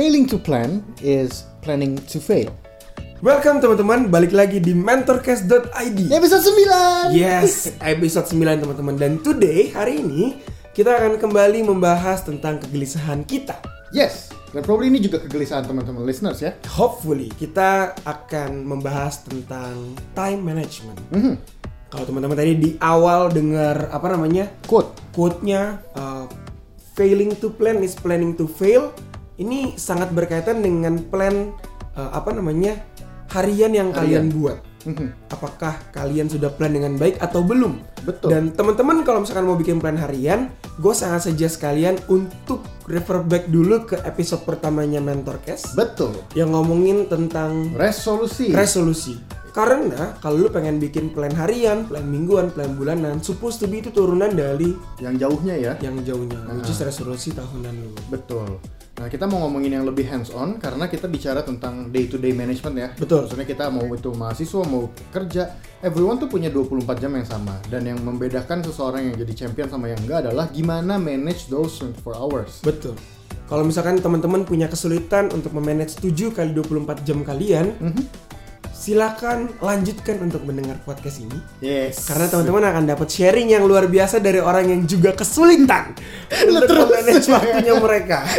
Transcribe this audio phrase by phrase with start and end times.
[0.00, 2.48] Failing to plan is planning to fail.
[3.20, 6.40] Welcome teman-teman, balik lagi di mentorcast.id Episode
[7.12, 7.12] 9.
[7.12, 10.40] Yes, episode 9 teman-teman Dan today, hari ini
[10.72, 13.60] Kita akan kembali membahas tentang kegelisahan kita
[13.92, 14.32] Yes.
[14.56, 16.56] Dan probably ini juga kegelisahan teman-teman listeners ya.
[16.80, 21.36] Hopefully, kita akan membahas tentang time management Mhm.
[21.92, 24.96] Kalau teman-teman tadi di awal dengar apa namanya Quote.
[25.12, 26.24] quote-nya uh,
[26.96, 28.96] failing to plan is planning to fail
[29.40, 31.56] ini sangat berkaitan dengan plan
[31.96, 32.76] uh, apa namanya
[33.32, 35.28] harian yang kalian buat Mhm.
[35.28, 38.32] apakah kalian sudah plan dengan baik atau belum Betul.
[38.32, 40.48] dan teman-teman kalau misalkan mau bikin plan harian
[40.80, 46.16] gue sangat suggest kalian untuk refer back dulu ke episode pertamanya Mentorcast Betul.
[46.32, 48.56] yang ngomongin tentang Resolusi.
[48.56, 49.20] resolusi.
[49.50, 53.90] Karena kalau lu pengen bikin plan harian, plan mingguan, plan bulanan, supposed to be itu
[53.90, 55.72] turunan dari yang jauhnya ya.
[55.82, 57.90] yang jauhnya, which is resolusi tahunan lu.
[58.08, 58.62] Betul.
[59.00, 62.36] Nah, kita mau ngomongin yang lebih hands on karena kita bicara tentang day to day
[62.36, 62.88] management ya.
[63.00, 63.24] Betul.
[63.24, 67.88] Maksudnya kita mau itu mahasiswa, mau kerja, everyone tuh punya 24 jam yang sama dan
[67.88, 72.60] yang membedakan seseorang yang jadi champion sama yang enggak adalah gimana manage those 24 hours.
[72.60, 72.92] Betul.
[73.48, 78.04] Kalau misalkan teman-teman punya kesulitan untuk memanage 7 kali 24 jam kalian, Mhm.
[78.80, 81.36] Silakan lanjutkan untuk mendengar podcast ini.
[81.60, 82.08] Yes.
[82.08, 85.92] Karena teman-teman akan dapat sharing yang luar biasa dari orang yang juga kesulitan
[86.48, 88.24] untuk memanage waktunya mereka.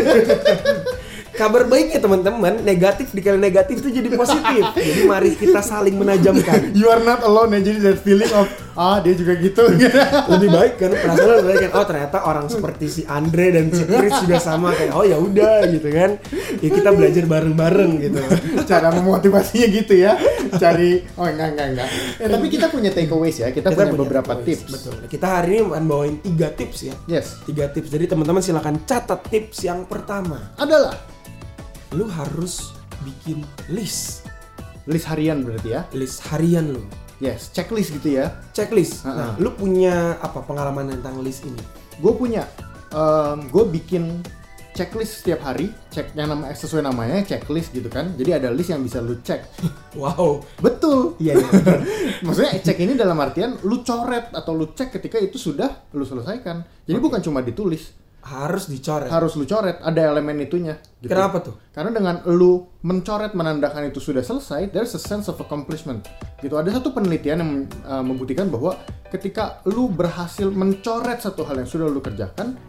[1.31, 4.61] Kabar baiknya teman-teman, negatif dikali negatif itu jadi positif.
[4.75, 6.69] Jadi mari kita saling menajamkan.
[6.79, 9.63] you are not alone ya jadi that feeling of ah dia juga gitu
[10.31, 13.83] Lebih baik kan perasaan lebih baik kan oh ternyata orang seperti si Andre dan si
[13.83, 16.15] Chris juga sama kayak oh ya udah gitu kan.
[16.61, 18.19] Ya kita belajar bareng-bareng gitu.
[18.67, 20.15] cara memotivasinya gitu ya
[20.55, 21.89] cari oh enggak enggak enggak
[22.21, 24.95] Eh, tapi kita punya takeaways ya kita, punya, beberapa takeaways, tips Betul.
[25.09, 26.95] Kita hari ini akan bawain tiga tips ya.
[27.09, 27.89] yes Tiga tips.
[27.91, 30.53] Jadi teman-teman silakan catat tips yang pertama.
[30.55, 30.95] adalah
[31.91, 32.71] lu harus
[33.03, 34.23] bikin list
[34.87, 36.83] list harian berarti ya list harian lu
[37.21, 38.41] yes checklist gitu ya.
[38.51, 39.05] Checklist.
[39.05, 39.13] Ha-ha.
[39.13, 41.61] nah lu punya apa pengalaman tentang list ini?
[42.01, 42.49] Gue punya.
[43.53, 44.19] Gue bikin
[44.71, 48.17] checklist setiap hari cek yang nama sesuai namanya checklist gitu kan.
[48.17, 49.45] Jadi ada list yang bisa lu cek.
[50.01, 50.41] Wow.
[50.63, 51.19] Betul.
[51.19, 51.49] Iya iya
[52.25, 56.63] maksudnya cek ini dalam artian lu coret atau lu cek ketika itu sudah lu selesaikan.
[56.87, 61.09] Jadi bukan cuma ditulis harus dicoret harus lu coret ada elemen itunya gitu.
[61.09, 66.03] kenapa tuh Karena dengan lu mencoret menandakan itu sudah selesai, there's a sense of accomplishment.
[66.43, 66.51] Gitu.
[66.59, 67.51] Ada satu penelitian yang
[67.87, 68.75] uh, membuktikan bahwa
[69.07, 72.59] ketika lu berhasil mencoret satu hal yang sudah lu kerjakan,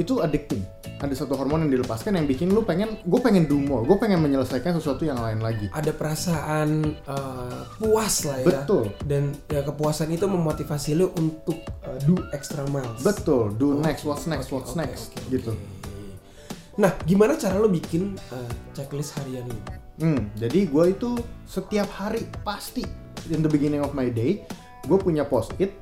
[0.00, 0.64] itu addicting.
[0.96, 4.20] Ada satu hormon yang dilepaskan yang bikin lu pengen, gue pengen do more, gue pengen
[4.20, 5.68] menyelesaikan sesuatu yang lain lagi.
[5.72, 8.84] ada perasaan eh, puas lah ya Betul.
[9.04, 14.24] dan ya kepuasan itu memotivasi lu untuk eh, do extra miles Betul, do next, what's
[14.24, 15.52] next, Oke, what's oke, next, oke, gitu.
[15.52, 15.64] oke.
[16.76, 19.60] nah gimana cara lu bikin eh, checklist harian lu
[20.00, 21.12] Hmm, jadi gue itu
[21.44, 22.80] setiap hari pasti
[23.28, 24.40] in the beginning of my day
[24.88, 25.76] gue punya post it.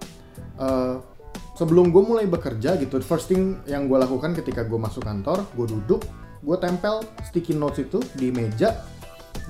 [1.58, 5.66] Sebelum gue mulai bekerja gitu, first thing yang gue lakukan ketika gue masuk kantor, gue
[5.66, 6.06] duduk,
[6.46, 8.78] gue tempel sticky notes itu di meja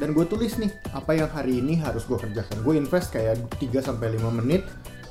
[0.00, 2.64] dan gue tulis nih apa yang hari ini harus gue kerjakan.
[2.64, 4.64] Gue invest kayak 3 sampai 5 menit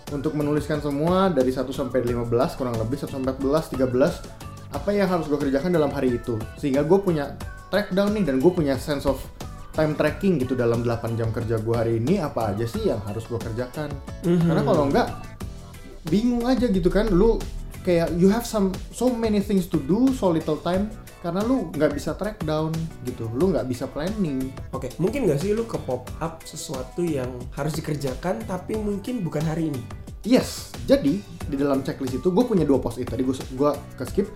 [0.09, 5.07] untuk menuliskan semua dari 1 sampai 15 kurang lebih 1 sampai 14, 13 apa yang
[5.07, 6.41] harus gue kerjakan dalam hari itu.
[6.57, 7.37] Sehingga gue punya
[7.69, 9.21] track down nih dan gue punya sense of
[9.77, 13.27] time tracking gitu dalam 8 jam kerja gue hari ini apa aja sih yang harus
[13.29, 13.93] gue kerjakan.
[14.25, 15.36] Karena kalau enggak
[16.07, 17.07] bingung aja gitu kan.
[17.07, 17.37] Lu
[17.83, 21.91] kayak you have some so many things to do so little time karena lu nggak
[21.93, 22.71] bisa track down
[23.03, 23.27] gitu.
[23.33, 24.51] Lu nggak bisa planning.
[24.71, 29.43] Oke, mungkin nggak sih lu ke pop up sesuatu yang harus dikerjakan tapi mungkin bukan
[29.43, 29.83] hari ini?
[30.27, 34.03] yes jadi di dalam checklist itu gue punya dua post it tadi gue gua ke
[34.03, 34.27] skip.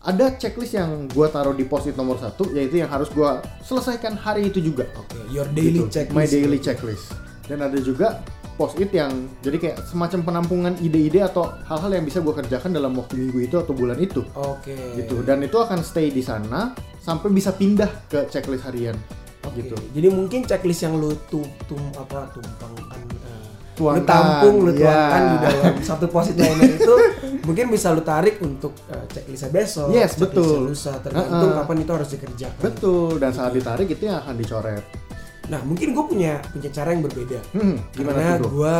[0.00, 3.30] Ada checklist yang gue taruh di post it nomor satu yaitu yang harus gue
[3.62, 4.90] selesaikan hari itu juga.
[4.98, 6.16] Oke, your daily Gitu, checklist.
[6.18, 7.14] my daily checklist.
[7.46, 8.18] Dan ada juga
[8.60, 9.08] post it yang
[9.40, 13.56] jadi kayak semacam penampungan ide-ide atau hal-hal yang bisa gue kerjakan dalam waktu minggu itu
[13.56, 14.76] atau bulan itu Oke.
[15.00, 18.92] gitu dan itu akan stay di sana sampai bisa pindah ke checklist harian
[19.48, 19.64] Oke.
[19.64, 23.16] gitu Jadi mungkin checklist yang lu tum, tum apa tumpangkan eh, lu
[23.80, 24.92] Tuangkan, tampung, lu ya.
[24.92, 26.94] tuangkan di dalam satu posit liner itu
[27.48, 29.88] mungkin bisa lu tarik untuk eh, checklistnya besok.
[29.88, 30.68] Yes, betul.
[30.68, 31.64] Lusa tergantung Uh-uh.
[31.64, 32.60] kapan itu harus dikerjakan.
[32.60, 34.84] betul dan saat ditarik itu yang akan dicoret
[35.50, 37.38] Nah, mungkin gue punya punya cara yang berbeda.
[37.58, 38.76] hmm, gimana tuh bro gue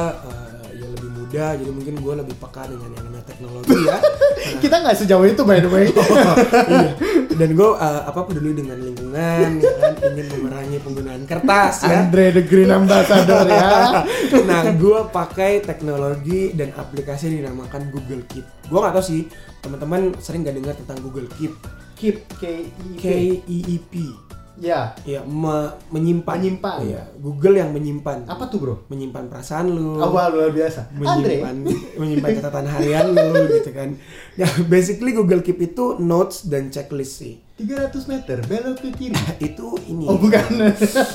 [0.80, 3.98] ya lebih muda, jadi mungkin gue lebih peka dengan yang namanya teknologi ya.
[4.64, 5.86] kita nggak sejauh itu by the way
[6.72, 6.92] iya.
[7.36, 12.06] Dan gue apa peduli dengan lingkungan, ya kan ingin memerangi penggunaan kertas ya.
[12.06, 14.04] Andre the Green Ambassador ya
[14.48, 18.46] nah, gue pakai teknologi dan aplikasi yang dinamakan Google Keep.
[18.70, 19.20] Gue nggak tahu sih
[19.60, 21.52] teman-teman sering gak dengar tentang Google Keep.
[22.00, 23.06] Keep K I K
[23.44, 24.29] E E P.
[24.60, 24.92] Ya.
[25.02, 26.36] Ya, me- menyimpan.
[26.36, 26.78] Menyimpan.
[26.84, 28.28] Iya, Google yang menyimpan.
[28.28, 28.74] Apa tuh bro?
[28.86, 29.96] Menyimpan perasaan lu.
[29.96, 30.92] Oh, wah, luar biasa.
[30.94, 31.40] Andre.
[31.40, 31.56] menyimpan
[32.00, 33.96] menyimpan catatan harian lu gitu kan.
[34.36, 37.40] Ya basically Google Keep itu notes dan checklist sih.
[37.56, 39.16] 300 meter belok ke kiri.
[39.38, 40.44] Itu ini Oh bukan.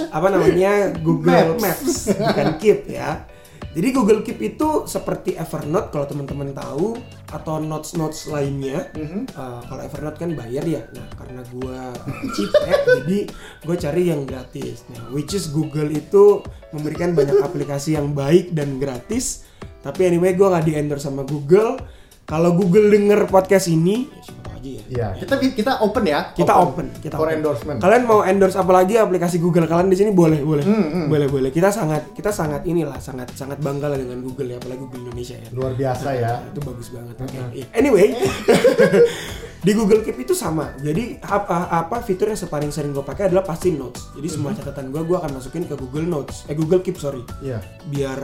[0.09, 1.62] apa namanya Google Maps.
[1.62, 3.25] Maps, bukan Keep ya.
[3.71, 6.95] Jadi Google Keep itu seperti Evernote kalau teman-teman tahu
[7.31, 8.89] atau notes-notes lainnya.
[8.94, 9.33] Mhm.
[9.33, 10.81] Uh, kalau Evernote kan bayar ya.
[10.94, 11.94] Nah, karena gua
[12.38, 13.19] cheap ya, jadi
[13.66, 14.86] gue cari yang gratis.
[14.94, 19.48] Nah, which is Google itu memberikan banyak aplikasi yang baik dan gratis.
[19.81, 21.77] Tapi anyway, gue nggak di endorse sama Google.
[22.25, 24.83] Kalau Google denger podcast ini, ya aja ya.
[24.89, 26.19] Iya, kita kita open ya.
[26.33, 27.38] Kita open, kita for open.
[27.38, 27.77] endorsement.
[27.77, 30.65] Kalian mau endorse apa lagi aplikasi Google kalian di sini boleh, boleh.
[30.65, 31.06] Hmm, hmm.
[31.07, 31.50] Boleh, boleh.
[31.53, 35.38] Kita sangat kita sangat inilah, sangat sangat bangga lah dengan Google ya, apalagi Google Indonesia
[35.38, 35.47] ya.
[35.53, 36.31] Luar biasa ya.
[36.50, 37.15] Itu bagus banget.
[37.21, 37.38] Oke.
[37.53, 37.65] iya.
[37.77, 38.07] Anyway,
[39.65, 40.77] di Google Keep itu sama.
[40.77, 44.13] Jadi apa apa fitur yang paling sering gue pakai adalah pasti Notes.
[44.13, 44.62] Jadi semua Mhm.
[44.62, 46.45] catatan gue gue akan masukin ke Google Notes.
[46.45, 47.25] Eh Google Keep sorry.
[47.41, 47.65] Iya.
[47.89, 48.19] Biar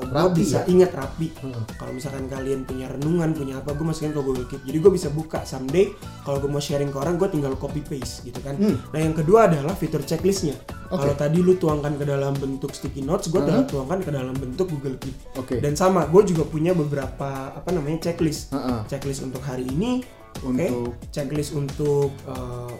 [0.00, 0.72] gue Rapi bisa ya?
[0.72, 1.28] ingat rapi.
[1.36, 1.60] Hmm.
[1.76, 4.64] Kalau misalkan kalian punya renungan, punya apa, gue masukin ke Google Keep.
[4.64, 5.92] Jadi gue bisa buka someday.
[6.24, 8.56] Kalau gue mau sharing ke orang, gue tinggal copy paste gitu kan.
[8.56, 8.80] Hmm.
[8.88, 10.56] Nah yang kedua adalah fitur checklistnya.
[10.88, 11.04] Oke.
[11.04, 13.64] Kalau tadi lu tuangkan ke dalam bentuk sticky notes, gue Uh-huh.
[13.66, 15.36] tuangkan ke dalam bentuk Google Keep.
[15.36, 15.54] Oke.
[15.60, 18.52] Dan sama, gue juga punya beberapa apa namanya checklist.
[18.52, 18.88] Heeh.
[18.88, 20.00] Checklist untuk hari ini,
[20.40, 22.08] Untuk- Checklist untuk,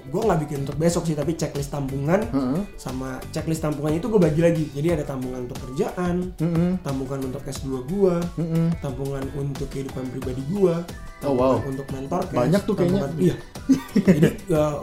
[0.04, 2.60] gue nggak bikin untuk besok sih, tapi checklist tampungan Heeh.
[2.74, 4.64] sama checklist tampungannya itu gue bagi lagi.
[4.72, 6.70] Jadi ada tampungan untuk kerjaan, Heeh.
[6.80, 8.66] tampungan untuk S2 gua, Heeh.
[8.78, 10.80] tampungan untuk kehidupan pribadi gua,
[11.22, 11.68] Oh, tampungan wow.
[11.68, 13.00] untuk mentor Banyak tuh kayaknya.
[13.00, 13.36] tampungan- Iya.
[14.08, 14.20] Jadi
[14.50, 14.76] uh,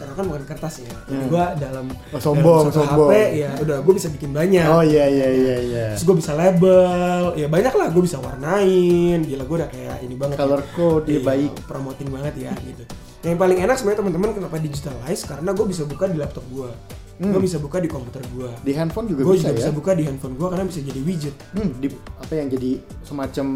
[0.00, 0.88] karena kan bukan kertas ya.
[1.04, 1.28] Jadi Hmm.
[1.28, 3.10] gua dalam Oh, sombong, dalam sombong.
[3.10, 4.64] HP ya udah gua bisa bikin banyak.
[4.64, 5.86] Oh iya iya iya iya.
[5.92, 6.88] Terus gue bisa label,
[7.34, 10.34] ya banyak lah gue bisa warnain, gila gue udah kayak ini banget.
[10.34, 10.40] ya.
[10.40, 11.50] Color code dia Iya, baik.
[11.62, 12.82] promoting banget ya gitu.
[13.20, 16.70] Yang paling enak sebenarnya teman-teman kenapa digitalize karena gue bisa buka di laptop gue,
[17.18, 17.30] Hmm.
[17.30, 19.58] gue bisa buka di komputer gue, Di handphone juga gue bisa juga ya.
[19.60, 21.36] bisa buka di handphone gue karena bisa jadi widget.
[21.52, 22.70] Hmm, di apa yang jadi
[23.02, 23.46] semacam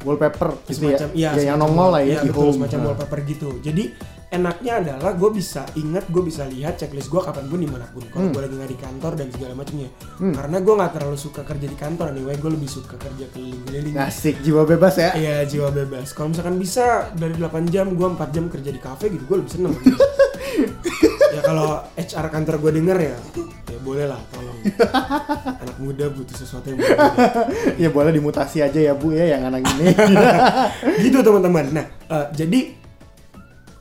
[0.00, 1.14] wallpaper gitu semacam ya.
[1.14, 2.54] iya, yang semacam nongol lah ya iya, di betul, home.
[2.54, 2.86] semacam Nah.
[2.86, 3.84] wallpaper gitu jadi
[4.28, 8.02] enaknya adalah gue bisa ingat gue bisa lihat checklist gue kapan pun di mana pun
[8.08, 8.32] kalau Hmm.
[8.32, 10.34] gue lagi nggak di kantor dan segala macamnya Hmm.
[10.34, 14.40] karena gue nggak terlalu suka kerja di kantor anyway gue lebih suka kerja keliling-keliling Asik
[14.40, 15.10] jiwa bebas ya.
[15.12, 16.10] Iya jiwa bebas.
[16.10, 19.52] Kalau misalkan bisa dari 8 jam, gue 4 jam kerja di kafe gitu, gue lebih
[19.52, 19.74] seneng.
[21.34, 23.16] ya kalau HR kantor gue denger ya,
[23.68, 24.58] ya boleh lah tolong.
[25.58, 27.10] Anak muda butuh sesuatu yang berbeda.
[27.82, 29.94] ya boleh dimutasi aja ya Bu ya yang anak ini.
[31.04, 31.64] gitu teman-teman.
[31.70, 32.60] Nah, eh, jadi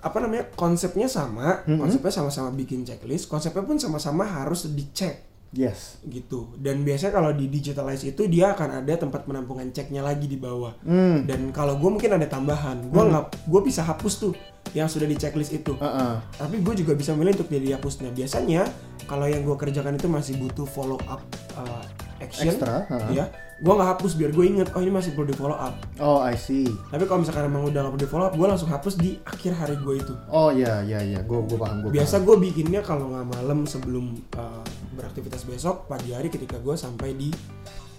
[0.03, 1.79] apa namanya konsepnya sama, Mhm.
[1.79, 5.23] konsepnya sama-sama bikin checklist, konsepnya pun sama-sama harus dicek
[5.55, 6.01] yes.
[6.03, 6.51] gitu.
[6.59, 10.75] Dan biasanya kalau di digitalize itu dia akan ada tempat penampungan ceknya lagi di bawah.
[10.83, 11.23] Hmm.
[11.23, 14.33] Dan kalau gue mungkin ada tambahan, gue nggak, gue bisa hapus tuh
[14.75, 15.77] yang sudah di checklist itu.
[15.77, 16.13] Heeh.
[16.35, 18.11] Tapi gue juga bisa milih untuk jadi hapusnya.
[18.11, 18.67] Biasanya
[19.07, 21.21] kalau yang gue kerjakan itu masih butuh follow up
[21.55, 21.85] uh,
[22.23, 23.27] action, Extra, ya,
[23.59, 25.75] gue nggak hapus biar gue inget, oh ini masih perlu di follow up.
[25.99, 26.67] Oh, I see.
[26.87, 29.51] Tapi kalau misalkan emang udah nggak perlu di follow up, gue langsung hapus di akhir
[29.59, 30.13] hari gue itu.
[30.31, 31.91] Oh iya iya iya, gue gue paham gue.
[31.91, 34.63] Biasa gue bikinnya kalau nggak malam sebelum uh,
[34.95, 37.29] beraktivitas besok, pagi hari ketika gue sampai di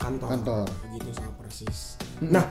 [0.01, 0.29] kantor.
[0.41, 0.65] Kantor.
[0.91, 2.01] Begitu sama persis.
[2.25, 2.45] Nah,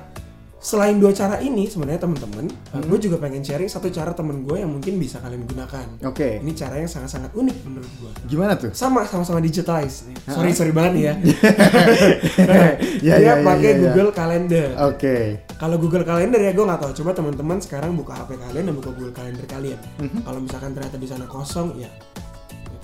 [0.63, 4.55] selain dua cara ini sebenarnya teman-teman, uh, gue juga pengen sharing satu cara temen gue
[4.55, 5.83] yang mungkin bisa kalian gunakan.
[6.07, 6.39] Oke.
[6.39, 8.11] Ini cara yang sangat-sangat unik menurut gue.
[8.25, 8.71] Gimana tuh?
[8.71, 10.07] Sama sama-sama digitalize.
[10.23, 11.13] Sorry sorry banget ya.
[11.19, 11.19] Ya,
[13.03, 13.71] Dia ya, ya, pakai.
[13.77, 14.67] Google Calendar.
[14.87, 15.17] Oke.
[15.53, 16.91] Kalau Google Calendar ya gue nggak tahu.
[17.03, 19.79] Coba teman-teman sekarang buka HP kalian dan buka Google Calendar kalian.
[20.23, 21.91] Kalau misalkan ternyata di sana kosong, ya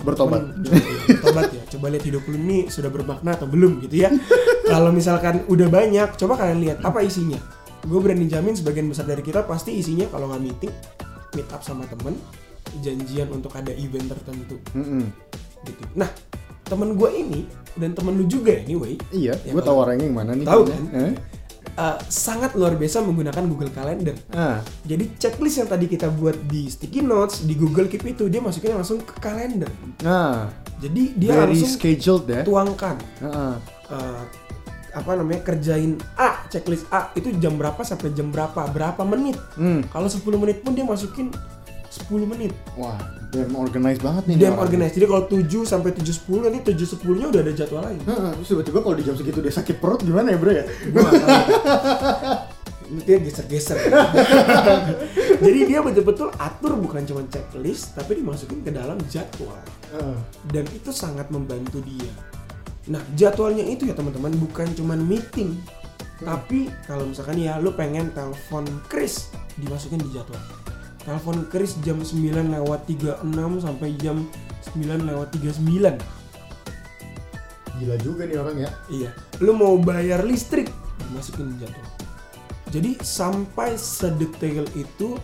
[0.00, 0.40] Bertobat.
[0.56, 1.62] coba- ya, bertobat ya.
[1.70, 4.08] Coba lihat hidup lu ini sudah bermakna atau belum gitu ya.
[4.72, 7.36] Kalau misalkan udah banyak, coba kalian lihat apa isinya.
[7.82, 10.72] Gue berani jamin sebagian besar dari kita pasti isinya kalau nggak meeting,
[11.32, 12.14] meet up sama temen,
[12.78, 15.08] janjian untuk ada event tertentu Mm-mm.
[15.64, 15.82] gitu.
[15.94, 16.08] Nah,
[16.62, 17.40] temen gue ini
[17.74, 20.46] dan temen lu juga anyway, Iya, Ya, gue tahu orangnya yang mana nih.
[20.46, 20.82] Tahu kan?
[20.92, 21.12] Eh?
[21.76, 24.16] uh, sangat luar biasa menggunakan Google Calendar.
[24.30, 28.38] Ah, Jadi checklist yang tadi kita buat di sticky notes di Google Keep itu dia
[28.38, 29.70] masukin langsung ke kalender.
[30.02, 32.40] nah, Jadi dia very langsung scheduled ya.
[32.42, 33.54] tuangkan Heeh.
[33.92, 34.22] uh,
[34.94, 39.38] apa namanya kerjain A checklist A itu jam berapa sampai jam berapa berapa menit.
[39.54, 39.86] Hmm.
[39.88, 41.30] Kalau 10 menit pun dia masukin
[41.90, 42.54] 10 menit.
[42.78, 42.94] Wah,
[43.34, 44.36] damn organized banget nih.
[44.38, 44.62] Dia nih orang.
[44.66, 44.94] organize.
[44.94, 48.00] Jadi kalau 7 sampai 7.10 nanti 7.10-nya udah ada jadwal lain.
[48.06, 50.64] Heeh, terus tiba-tiba kalau di jam segitu dia sakit perut gimana ya bro ya?
[52.90, 53.78] Ini dia geser-geser.
[55.46, 59.62] Jadi dia betul-betul atur bukan cuma checklist, tapi dimasukin ke dalam jadwal.
[60.50, 62.10] Dan itu sangat membantu dia.
[62.90, 65.54] Nah, jadwalnya itu ya teman-teman bukan cuma meeting.
[66.18, 70.42] Tapi kalau misalkan ya lu pengen telepon Chris dimasukin di jadwal.
[71.00, 73.24] telepon Chris jam 9 lewat 36
[73.64, 74.28] sampai jam
[74.76, 75.96] 9 lewat 39
[77.80, 78.70] Gila juga nih orang ya.
[78.92, 80.68] Iya, lu mau bayar listrik
[81.16, 81.88] masukin jadwal.
[82.68, 85.16] Jadi sampai sedetail itu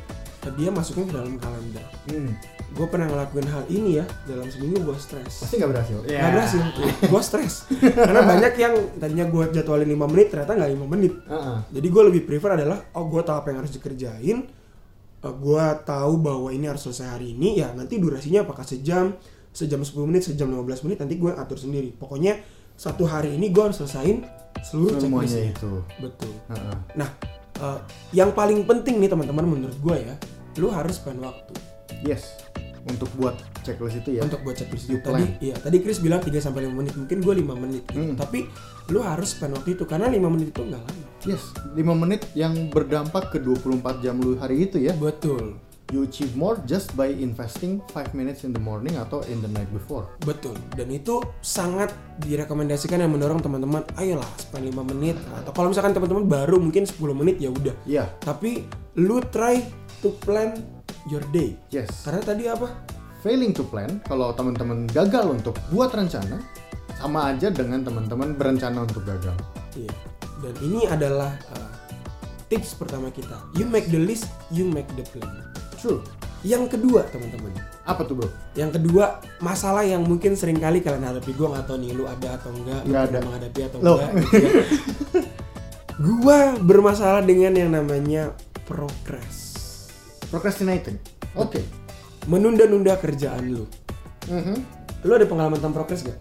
[0.55, 1.83] dia masukin ke dalam kalender.
[2.11, 2.31] Hmm.
[2.77, 5.43] Gue pernah ngelakuin hal ini ya dalam seminggu gue stres.
[5.43, 5.99] Pasti nggak berhasil.
[6.05, 6.61] Nggak berhasil,
[7.09, 7.55] gue stres.
[7.95, 11.13] Karena banyak yang tadinya gue jadwalin 5 menit ternyata nggak 5 menit.
[11.27, 11.57] Heeh.
[11.73, 14.39] Jadi gue lebih prefer adalah oh gue tahu apa yang harus dikerjain,
[15.17, 19.17] Eh, gue tahu bahwa ini harus selesai hari ini ya nanti durasinya apakah sejam,
[19.51, 21.91] sejam 10 menit, sejam 15 menit nanti gue atur sendiri.
[21.91, 22.37] Pokoknya
[22.77, 24.23] satu hari ini gue harus selesaiin
[24.61, 25.57] seluruh Semuanya checklistnya.
[25.57, 25.73] itu.
[25.99, 26.33] Betul.
[26.53, 26.77] Heeh.
[26.95, 27.09] Nah,
[27.59, 27.79] eh,
[28.13, 30.15] yang paling penting nih teman-teman menurut gue ya,
[30.57, 31.55] lu harus spend waktu
[32.05, 32.37] Yes.
[32.87, 33.35] Untuk buat
[33.67, 34.23] checklist itu ya.
[34.23, 35.03] untuk buat checklist itu.
[35.03, 37.83] Tadi, iya, tadi Chris bilang 3 sampai 5 menit, mungkin gue 5 menit.
[37.91, 37.99] gitu.
[37.99, 38.15] Hmm.
[38.15, 38.47] Tapi
[38.95, 41.05] lu harus spend waktu itu karena 5 menit itu nggak lama.
[41.27, 44.95] Yes, 5 menit yang berdampak ke 24 jam lu hari itu ya.
[44.95, 45.59] Betul.
[45.91, 49.71] You achieve more just by investing 5 minutes in the morning atau in the night
[49.75, 50.07] before.
[50.23, 50.55] Betul.
[50.79, 51.91] Dan itu sangat
[52.23, 56.99] direkomendasikan yang mendorong teman-teman, ayolah spend 5 menit atau kalau misalkan teman-teman baru mungkin 10
[57.19, 57.75] menit ya udah.
[57.83, 58.63] Iya, Tapi
[58.95, 59.59] lu try
[60.03, 60.61] to plan
[61.07, 61.55] your day.
[61.71, 62.05] yes.
[62.05, 62.69] Karena tadi apa?
[63.23, 66.39] Failing to plan, kalau teman-teman gagal untuk buat rencana,
[66.97, 69.35] sama aja dengan teman-teman berencana untuk gagal.
[69.75, 69.93] Iya.
[70.41, 71.71] Dan ini adalah uh,
[72.47, 73.41] tips pertama kita.
[73.57, 75.43] You make the list, you make the plan.
[75.81, 76.05] True.
[76.47, 77.51] Yang kedua, teman-teman.
[77.83, 78.29] Apa tuh bro?
[78.55, 81.35] Yang kedua, masalah yang mungkin sering kali kalian hadapi.
[81.35, 83.19] Gue nggak tahu nih, lu ada atau enggak, lu ada.
[83.19, 83.99] menghadapi atau Loh.
[83.99, 84.11] enggak.
[84.23, 84.53] gitu ya.
[86.21, 88.37] Gua bermasalah dengan yang namanya
[88.69, 89.46] progress.
[90.31, 90.97] Procrastinating.
[91.39, 91.63] Oke.
[92.27, 93.65] Menunda-nunda kerjaan lu.
[94.27, 94.57] Mhm.
[95.07, 96.19] Lu ada pengalaman tentang progress gak?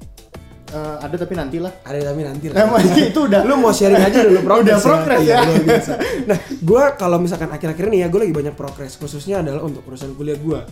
[0.75, 1.71] Eh, ada tapi nanti lah.
[1.85, 2.67] Ada tapi nanti lah.
[2.67, 3.41] Emang itu udah.
[3.45, 5.21] lu mau sharing aja dulu progress Udah ya.
[5.21, 5.93] Iya, luar biasa.
[6.29, 10.17] Nah, gua kalau misalkan akhir-akhir ini ya gue lagi banyak progress khususnya adalah untuk urusan
[10.17, 10.65] kuliah gua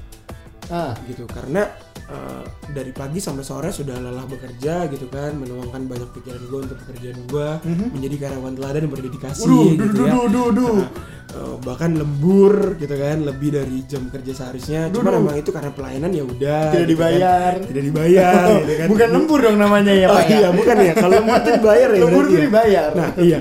[0.65, 1.67] Ah, gitu karena
[2.05, 6.77] eh, dari pagi sampai sore sudah lelah bekerja gitu kan menuangkan banyak pikiran gue untuk
[6.79, 7.47] pekerjaan gue
[7.89, 10.75] menjadi karyawan teladan yang berdedikasi Waduh, gitu duh, ya duh, duh, duh.
[10.77, 10.89] Nah,
[11.33, 15.19] eh, bahkan lembur gitu kan lebih dari jam kerja seharusnya Duh, cuma duh.
[15.19, 17.11] memang itu karena pelayanan ya udah Tidak gitu kan.
[17.11, 17.51] dibayar.
[17.61, 20.23] tidak dibayar gitu kan Bukan lembur dong namanya ya oh Pak.
[20.23, 20.37] ya?
[20.37, 22.43] iya bukan ya kalau lembur itu dibayar ya Lembur tuh ya?
[22.45, 22.89] dibayar.
[22.93, 23.39] nah iya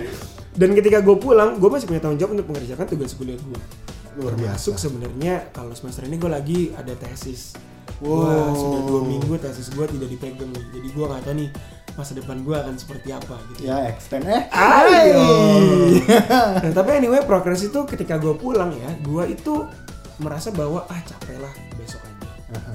[0.53, 3.61] dan ketika gue pulang gue masih punya tanggung jawab untuk mengerjakan tugas kuliah gue
[4.19, 4.57] Luar biasa.
[4.57, 7.57] Masuk sebenarnya kalau semester ini gue lagi ada tesis.
[8.03, 8.27] Wow.
[8.27, 10.65] Wah, sudah dua minggu tesis gue tidak dipegang nih.
[10.75, 11.51] Jadi gue nggak tahu nih
[11.93, 13.69] masa depan gue akan seperti apa gitu.
[13.69, 14.49] Ya extend eh.
[14.53, 15.25] Ayo.
[16.65, 19.65] Nah, tapi anyway progres itu ketika gue pulang ya, gue itu
[20.21, 22.29] merasa bahwa ah capek lah besok aja.
[22.57, 22.75] Aha.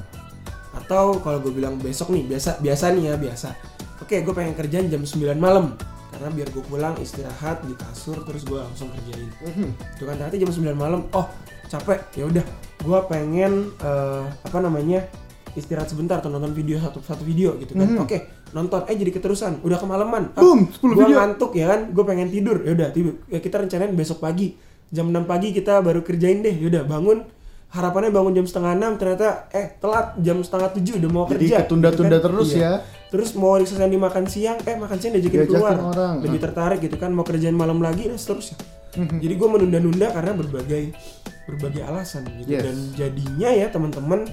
[0.81, 3.49] Atau kalau gue bilang besok nih biasa biasa nih ya biasa.
[3.97, 5.73] Oke, gue pengen kerjaan jam 9 malam
[6.17, 9.29] karena biar gue pulang istirahat di kasur terus gue langsung kerjain.
[9.37, 9.69] Mhm.
[9.93, 11.25] Itu kan ternyata jam 9 malam, oh
[11.63, 12.45] capek, ya udah,
[12.79, 15.05] gue pengen eh, apa namanya
[15.53, 17.85] istirahat sebentar atau nonton video satu satu video gitu kan.
[17.85, 18.01] Mhm.
[18.01, 18.17] Oke,
[18.51, 20.33] nonton, eh jadi keterusan, udah kemalaman.
[20.33, 21.17] Boom, 10 gue video.
[21.17, 23.13] ngantuk ya kan, gue pengen tidur, ya udah tidur.
[23.27, 24.57] Ya kita rencanain besok pagi
[24.87, 27.19] jam 6 pagi kita baru kerjain deh, ya udah bangun.
[27.67, 31.55] Harapannya bangun jam setengah enam ternyata eh telat jam setengah tujuh udah mau Jadi kerja.
[31.61, 32.25] ketunda-tunda gitu kan.
[32.31, 32.63] terus Iya.
[32.63, 32.73] ya.
[33.07, 35.75] Terus mau selesai dimakan siang, eh makan siang diajakin keluar.
[35.77, 36.19] orang.
[36.19, 36.43] Lebih Ah.
[36.43, 38.59] tertarik gitu kan, mau kerjain malam lagi dan seterusnya.
[38.95, 39.17] Mhm.
[39.19, 40.83] Jadi gue menunda-nunda karena berbagai
[41.45, 42.63] berbagai alasan gitu Yes.
[42.65, 44.27] dan jadinya ya teman-teman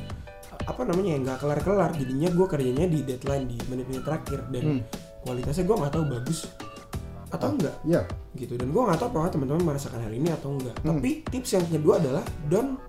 [0.61, 4.81] apa namanya ya nggak kelar-kelar jadinya gue kerjanya di deadline di menit-menit terakhir dan Hmm.
[5.23, 6.50] kualitasnya gue nggak tahu bagus
[7.28, 8.02] atau enggak Ya.
[8.35, 10.88] gitu dan gue nggak tahu apakah teman-teman merasakan hal ini atau enggak Hmm.
[10.97, 12.83] tapi tips yang kedua adalah don't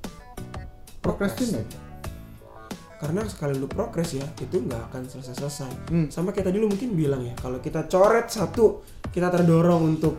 [0.99, 1.69] Procrastinate.
[2.95, 6.07] Karena sekali lu progres ya itu nggak akan selesai-selesai Hmm.
[6.07, 10.15] sama kayak tadi lu mungkin bilang ya kalau kita coret satu kita terdorong untuk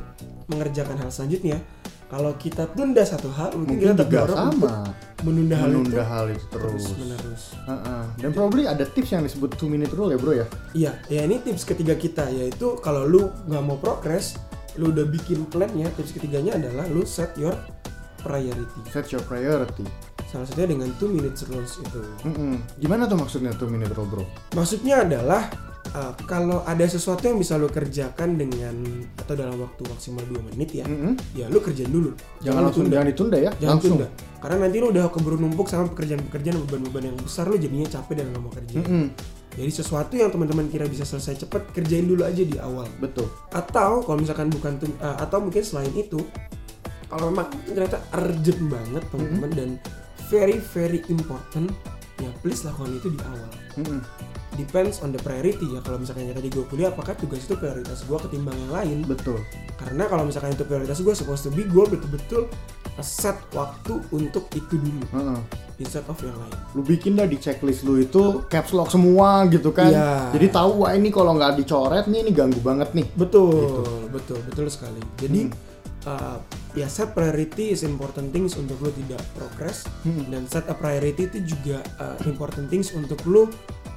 [0.47, 1.59] mengerjakan hal selanjutnya
[2.07, 4.95] kalau kita tunda satu hal mungkin, Mungkin kita terdorong untuk sama.
[5.19, 6.83] menunda hal Menunda itu hal itu terus.
[6.85, 8.03] terus menerus Heeh.
[8.17, 10.47] Dan probably ada tips yang disebut two minute rule ya bro ya.
[10.73, 14.39] iya ya ini tips ketiga kita yaitu kalau lu nggak mau progres
[14.77, 17.57] lu udah bikin plannya tips ketiganya adalah lu set your
[18.19, 19.83] priority Set your priority.
[20.27, 22.59] Salah satunya dengan two minutes rules itu Mm-mm.
[22.83, 24.25] Gimana tuh maksudnya two minute rule bro?
[24.59, 25.49] Maksudnya adalah
[25.95, 28.75] uh, kalau ada sesuatu yang bisa lo kerjakan dengan
[29.17, 31.15] atau dalam waktu maksimal 2 menit ya, Mm-mm.
[31.37, 32.11] ya lo kerjain dulu.
[32.43, 32.95] Jangan lu langsung tunda.
[32.99, 33.51] jangan ditunda ya.
[33.57, 33.91] Jangan langsung.
[34.03, 34.07] tunda.
[34.43, 38.25] Karena nanti lo udah keburu numpuk sama pekerjaan-pekerjaan beban-beban yang besar lo jadinya capek dan
[38.35, 38.79] nggak mau kerja.
[38.83, 39.07] Mm-mm.
[39.57, 42.85] Jadi sesuatu yang teman-teman kira bisa selesai cepat kerjain dulu aja di awal.
[43.01, 43.33] Betul.
[43.55, 46.21] Atau kalau misalkan bukan uh, atau mungkin selain itu
[47.09, 49.69] kalau memang ternyata urgent banget teman-teman dan
[50.27, 51.71] very very important
[52.17, 53.51] ya please lakukan itu di awal.
[53.77, 54.01] Mm-mm.
[54.57, 58.19] depends on the priority ya kalau misalkan tadi gue kuliah apakah tugas itu prioritas gue
[58.19, 59.37] ketimbang yang lain betul
[59.77, 62.49] karena kalau misalkan itu prioritas gue supposed to be gue betul-betul
[62.97, 65.39] set waktu untuk itu dulu Heeh.
[65.77, 69.69] instead of yang lain lu bikin dah di checklist lu itu caps lock semua gitu
[69.69, 70.33] kan Iya.
[70.33, 74.67] jadi tahu wah ini kalau nggak dicoret nih ini ganggu banget nih betul betul betul
[74.67, 75.76] sekali jadi Hmm.
[76.07, 76.39] Uh,
[76.73, 80.31] ya set priority is important things untuk lu tidak progress Hmm.
[80.31, 83.51] dan set a priority itu juga uh, important things untuk lu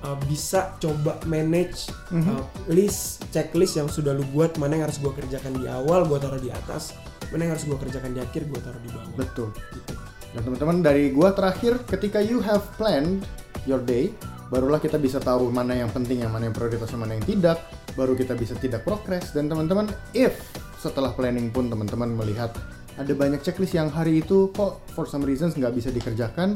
[0.04, 2.26] uh, bisa coba manage Hmm.
[2.36, 6.18] uh, list checklist yang sudah lu buat mana yang harus gua kerjakan di awal gua
[6.18, 6.98] taruh di atas
[7.30, 9.94] mana yang harus gua kerjakan di akhir gua taruh di bawah betul gitu.
[10.30, 13.26] Dan teman-teman dari gua terakhir ketika you have planned
[13.66, 14.14] your day,
[14.50, 17.58] barulah kita bisa tahu mana yang penting, yang mana yang prioritas, yang mana yang tidak,
[17.94, 19.34] baru kita bisa tidak progress.
[19.34, 20.38] Dan teman-teman, if
[20.80, 22.56] setelah planning pun teman-teman melihat
[22.96, 26.56] ada banyak checklist yang hari itu kok for some reasons nggak bisa dikerjakan,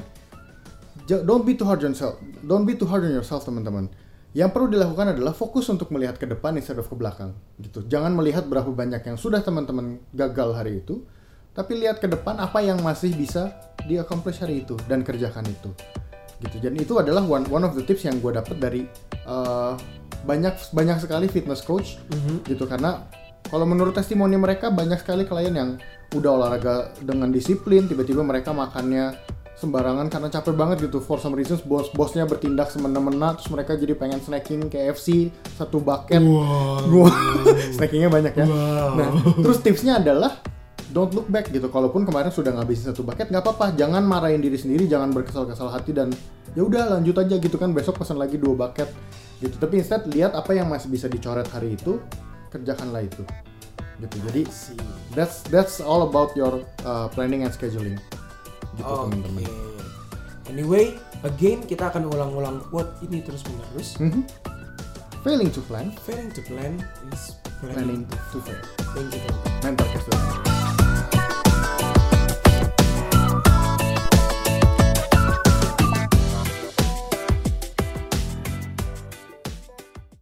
[1.07, 2.19] ja- don't be too hard on yourself.
[2.43, 3.87] Don't be too hard on yourself, teman-teman.
[4.33, 7.37] Yang perlu dilakukan adalah fokus untuk melihat ke depan instead of ke belakang.
[7.61, 7.85] Gitu.
[7.85, 11.05] Jangan melihat berapa banyak yang sudah teman-teman gagal hari itu,
[11.53, 13.53] tapi lihat ke depan apa yang masih bisa
[13.85, 15.69] di-accomplish hari itu dan kerjakan itu.
[16.41, 16.59] Gitu.
[16.59, 18.81] Dan itu adalah one one of the tips yang gue dapat dari
[19.29, 19.77] uh,
[20.23, 21.99] banyak banyak sekali fitness coach
[22.47, 23.03] gitu karena
[23.53, 25.77] kalau menurut testimoni mereka banyak sekali klien yang
[26.17, 29.13] udah olahraga dengan disiplin tiba-tiba mereka makannya
[29.53, 30.97] sembarangan karena capek banget gitu.
[30.97, 36.17] For some reasons bos bosnya bertindak semena-mena terus mereka jadi pengen snacking KFC satu bucket.
[36.25, 37.13] Wah,
[37.77, 38.45] snackingnya banyak ya.
[38.49, 38.97] Wow.
[38.97, 40.41] nah terus tipsnya adalah
[40.89, 41.69] don't look back gitu.
[41.69, 43.77] Kalaupun kemarin sudah ngabisin satu bucket nggak apa-apa.
[43.77, 46.09] Jangan marahin diri sendiri jangan berkesal-kesal hati dan
[46.57, 47.69] ya udah lanjut aja gitu kan.
[47.69, 48.89] Besok pesan lagi dua bucket
[49.45, 49.61] gitu.
[49.61, 52.01] Tapi instead lihat apa yang masih bisa dicoret hari itu
[52.53, 53.25] kerjakanlah itu
[53.99, 54.41] gitu jadi
[55.11, 57.97] that's that's all about your uh, planning and scheduling
[58.75, 59.09] gitu Oke.
[59.09, 59.49] teman-teman
[60.43, 63.95] Anyway, again kita akan ulang-ulang quote ini terus menerus.
[63.97, 64.27] Mhm.
[65.23, 66.83] failing to plan Failing to plan
[67.15, 68.27] is planning planning.
[68.29, 68.59] to fail
[68.91, 69.23] Thank you.
[69.95, 70.52] kesehatan